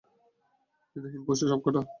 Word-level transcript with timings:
হৃদয়হীন 0.95 1.21
পশু 1.27 1.43
সবকটা! 1.51 1.79